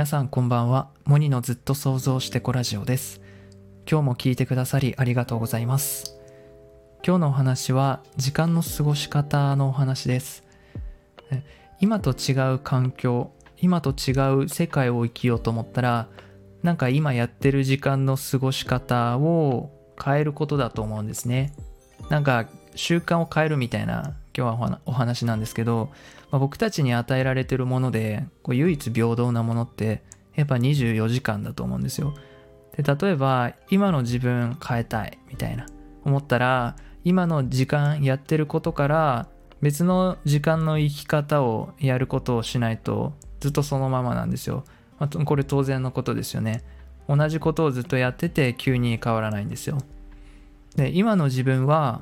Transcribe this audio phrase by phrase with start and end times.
[0.00, 0.88] 皆さんこんばんは。
[1.04, 3.20] モニのずっと想像してこラジオです。
[3.86, 6.18] 今日も聞いてくださりありがとうございます。
[7.06, 10.42] 今日のお話は時間の過ごし方のお話です。
[11.80, 16.08] 今と違う環境、今と違う世界を生きようと思ったら、
[16.62, 19.70] なんか今やってる時間の過ごし方を
[20.02, 21.52] 変えることだと思うんですね。
[22.08, 25.90] なんか習慣を変えるみたいな今日はお話なんですけど、
[26.30, 30.02] まあ、僕たちに与えられてるものでこう唯一平等なものって
[30.34, 32.14] やっぱ24時間だと思うんですよ。
[32.74, 35.66] で例えば今の自分変えたいみたいな
[36.06, 39.28] 思ったら今の時間やってることから
[39.60, 44.64] 別の時間の生き方をやることをしないとずっとそのままなんですよ。
[44.98, 46.64] まあ、これ当然のことですよね。
[47.06, 49.76] 同じことをずっとやってて急に変わらないんですよ。
[50.76, 52.00] で今の自分は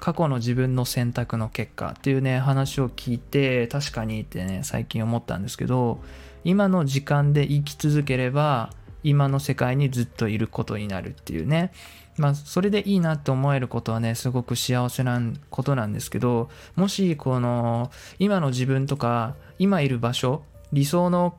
[0.00, 6.00] 過去の自分の選択の結果っていうね話を聞いて確かにってね最近思ったんですけど
[6.42, 8.70] 今の時間で生き続ければ
[9.02, 11.70] 今の世界にずっといることになるっていうね
[12.16, 15.20] まあそれでいいなって思えることはねすごく幸せな
[15.50, 20.42] ことなんですけどもしこの今の自分とか今いる場所
[20.72, 21.36] 理想の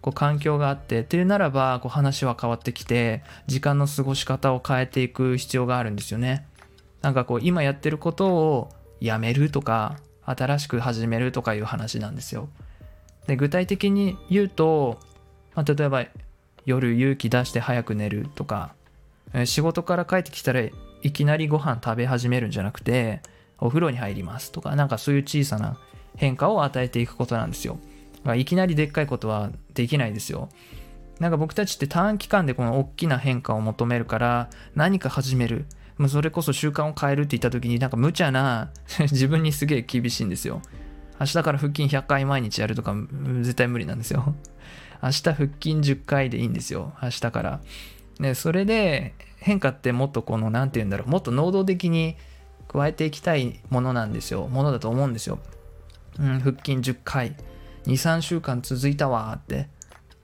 [0.00, 6.46] こう環境があってっていうならばこう話は変わってきて時間の過ごし方を変えていく必要があるんですよね。
[7.02, 8.68] なんかこう今やってることを
[9.00, 12.48] やめるとか新しく始めるとかいう話なんですよ。
[13.26, 14.98] で具体的に言うと、
[15.54, 16.06] まあ、例えば
[16.66, 18.74] 夜勇気出して早く寝るとか
[19.44, 20.72] 仕事から帰ってきたらい
[21.12, 23.22] きなりご飯食べ始めるんじゃなくて
[23.58, 25.78] お風呂に入りますとかなんかそういう小さな
[26.16, 27.78] 変化を与えていくことなんですよ。
[28.36, 30.50] いきなりでっかいことはできないですよ。
[31.20, 35.66] なんか僕たちって短期間でこの大きな変化を求めるから何か始める。
[36.00, 38.70] まそれこそ習慣を変えるって言った時になんか無茶な
[39.12, 40.62] 自分にすげえ厳しいんですよ。
[41.20, 42.96] 明日から腹筋100回毎日やるとか
[43.42, 44.34] 絶対無理なんですよ。
[45.02, 46.94] 明日腹筋10回でいいんですよ。
[47.02, 47.60] 明日から。
[48.18, 52.16] ね、それで変化ってもっとこの何て言うんだろうもっと能動的に
[52.66, 54.48] 加えていきたいものなんですよ。
[54.48, 55.38] ものだと思うんですよ。
[56.18, 57.36] うん、腹筋10回。
[57.84, 59.68] 2、3週間続いたわって。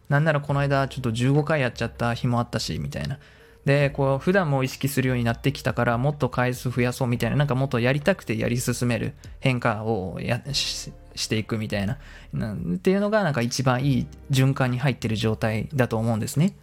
[0.08, 3.18] なんならこの間ちょっと15回やっちゃった日もあったし、みたいな。
[3.66, 11.98] で、こう、普段も意識するようになってきたから、もっと回数増やそうみたいな、なんかもっとやりたくてやり進める変化をやししていくみたいな
[12.32, 12.54] な。
[12.54, 16.54] っていうのが、なんか一番いい循環に入ってる状態だと思うんですね。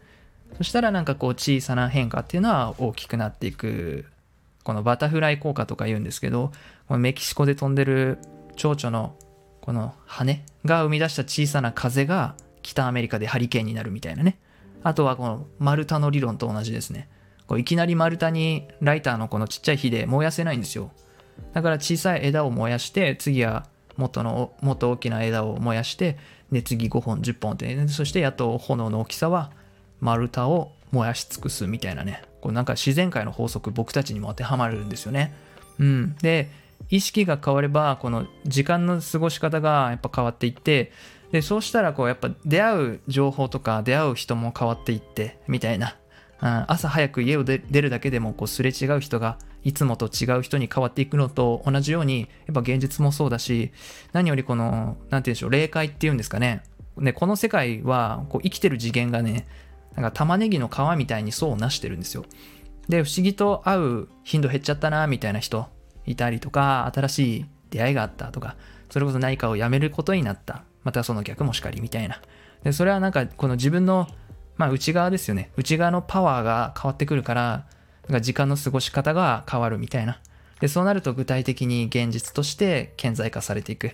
[0.58, 4.06] そしたらなんかこう、小さな変化っていうのは大きくなっていく。
[4.64, 6.54] このバタフライ効果とか言うんですけど、
[6.88, 8.18] このメキシコで飛んでる
[8.56, 9.18] 蝶々の
[9.60, 14.38] この羽が生み出した小さな風が北アメリカでハリケーンになるみたいなね。
[14.84, 17.10] あとはこの丸太の理論と同じですね。
[17.48, 20.92] こういきなり丸太にライターのこのちっちゃい火で燃やせないんですよ。
[21.54, 23.66] だから小さい枝を燃やして、次は
[23.98, 26.18] 元の、もっと大きな枝を燃やして、
[26.52, 29.52] で、次5本、10本って、そしてやっと炎の大きさは
[30.00, 32.22] 丸太を燃やし尽くすみたいなね。
[32.42, 35.34] これなんか自然界の法則僕たちにも当てはまるんですよね。
[35.80, 36.16] うん。
[36.22, 36.52] で、
[36.90, 40.92] 意識が変わればこの時間の過ごし方がやっぱ変わっていって
[41.34, 45.98] でそうしたらこうやっぱ出会う情報とか出会う人も変わっていってみたいな、
[46.42, 53.72] うん、朝早く家を出るだけでもこうすれ違う人がいつもと違う人に変わっていくのと同じようにやっぱ現実もそうだし
[54.14, 56.64] 何よりこの何て言うんでしょう霊界っていうんですかね。
[56.98, 59.48] でこの世界はこう生きてる次元がね
[59.96, 62.26] なんか玉ねぎの皮みたいに層をなしてるんですよ。
[62.88, 65.66] で不思議と会う頻度減っちゃったなみたいな人
[66.06, 68.56] いたりとか、新しい出会いがあったとか、
[68.90, 70.64] それこそ何かをやめることになった。
[70.84, 72.22] またその逆もしかりみたいな。
[72.64, 74.08] で、それはなんかこの自分の、
[74.58, 75.52] まあ内側ですよね。
[75.58, 77.66] 内側のパワーが変わってくるから、
[78.10, 80.20] か時間の過ごし方が変わるみたいな。
[80.60, 83.92] で、そうなると具体的に現実として顕在化されていく。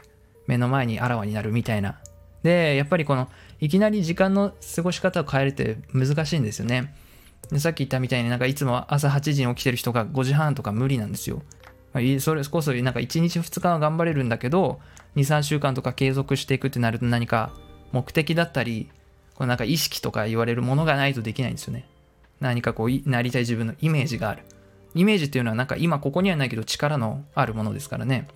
[0.48, 2.00] 目の前にあらわになるみたいな。
[2.44, 3.30] で、やっぱりこの、
[3.60, 6.94] いきなり時間の過ごし方を変えるって難しいんですよね。
[7.52, 11.42] でさっき言ったみたいになんかいつも朝8時に起きてる人が5時半とか無理なんですよ。
[12.20, 14.80] それこそなんか1日2日は頑張れるんだけど
[15.16, 17.52] 23週間とか継続していくってなると何か
[17.92, 18.90] 目的だったり
[19.34, 21.88] こうなんか意識とか言われるものがないとできないんですよね。
[22.40, 24.44] 何かこうなりたい自分のイメージがある。
[24.96, 28.28] イメージっていうのはなんか今ここにはないけど力のあるものですからね。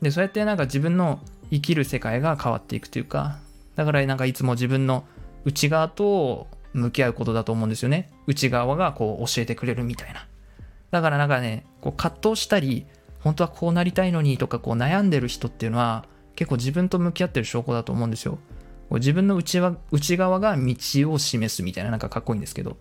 [0.00, 1.20] でそうやってなんか自分の
[1.50, 3.38] 生きる世界が変わっていくというか
[3.76, 5.04] だからなんかいつも自分の
[5.44, 8.10] 内側と向き合うことだと思うんですよね。
[8.26, 10.26] 内側がこう教えてくれるみたいな。
[10.90, 12.86] だからなんかね、こう葛藤したり、
[13.20, 16.04] 本当はこうなりたいのにとかこう悩んでる人っていうのは
[16.36, 18.38] 結構自分と向き合ってる証拠だと思うんですよ。
[18.90, 20.74] 自分の内は内側が道
[21.12, 22.76] を示すみたいななんかかっこいいんですけど。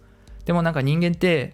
[0.46, 1.54] でもなんか人間って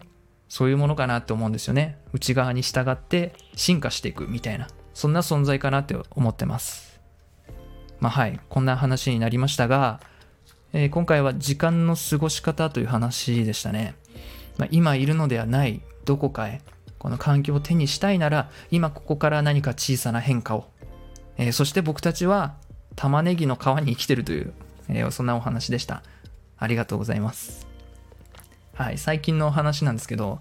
[0.50, 1.98] そういうものかなって思うんですよね。
[2.12, 4.68] 内側に従って進化していくみたいな。
[4.94, 7.00] そんな存在かなって思ってます。
[8.02, 10.02] まあはい、こんな話になりましたが、
[10.74, 13.96] えー、今回は時間の過ごし方という話でしたね。
[14.58, 16.62] まあ、今いるのではないどこかへ、
[16.98, 20.70] この環境を手にしたいなら、今ここから何か小さな変化を。
[21.38, 22.56] えー、そして僕たちは
[22.96, 24.54] 玉ねぎの皮に生きてるという、
[24.90, 26.04] えー、そんなお話でした。
[26.58, 27.68] ありがとうございます。
[28.74, 30.40] はい、最近のお話なんですけど、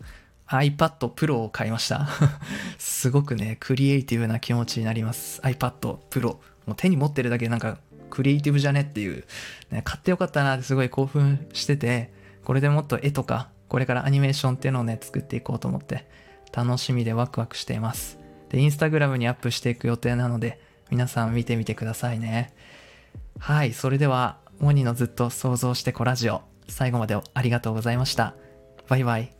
[0.48, 2.08] iPad Pro を買いました。
[2.78, 5.40] すごくね、クリエイティブな気持ちになります。
[5.42, 6.36] iPad Pro。
[6.66, 7.78] もう手に持ってるだけでなんか
[8.10, 9.24] クリエイティブじゃねっていう、
[9.70, 12.12] ね、買ってよかったなってすごい興奮してて、
[12.44, 16.04] これでもっと絵とか、これからアニメーションっていうのをね、作っていこうと思って、
[16.52, 18.18] 楽しみでワクワクしています。
[18.50, 22.52] で、インスタグラムにアップしていく予定なので、皆さん見てみてくださいね。
[23.38, 28.34] はい、それでは、モニのずっと想像してこラジオ、最後までありがとうございました。
[28.88, 29.39] バイバイ。